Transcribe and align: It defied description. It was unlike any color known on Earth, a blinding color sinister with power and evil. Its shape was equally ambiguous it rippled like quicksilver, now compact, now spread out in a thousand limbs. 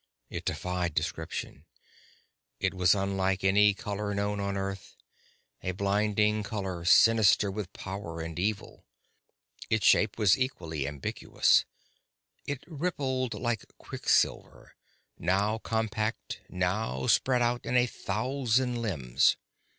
It 0.31 0.45
defied 0.45 0.95
description. 0.95 1.65
It 2.59 2.73
was 2.73 2.95
unlike 2.95 3.43
any 3.43 3.75
color 3.75 4.15
known 4.15 4.39
on 4.39 4.57
Earth, 4.57 4.95
a 5.61 5.73
blinding 5.73 6.41
color 6.41 6.85
sinister 6.85 7.51
with 7.51 7.71
power 7.71 8.19
and 8.19 8.39
evil. 8.39 8.83
Its 9.69 9.85
shape 9.85 10.17
was 10.17 10.39
equally 10.39 10.87
ambiguous 10.87 11.65
it 12.47 12.63
rippled 12.65 13.35
like 13.35 13.63
quicksilver, 13.77 14.73
now 15.19 15.59
compact, 15.59 16.41
now 16.49 17.05
spread 17.05 17.43
out 17.43 17.63
in 17.63 17.77
a 17.77 17.85
thousand 17.85 18.81
limbs. 18.81 19.37